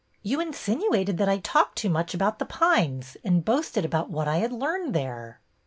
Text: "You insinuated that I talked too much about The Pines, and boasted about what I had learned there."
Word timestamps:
"You 0.31 0.39
insinuated 0.41 1.19
that 1.19 1.29
I 1.29 1.37
talked 1.37 1.75
too 1.77 1.87
much 1.87 2.15
about 2.15 2.39
The 2.39 2.45
Pines, 2.45 3.17
and 3.23 3.45
boasted 3.45 3.85
about 3.85 4.09
what 4.09 4.27
I 4.27 4.37
had 4.37 4.51
learned 4.51 4.95
there." 4.95 5.41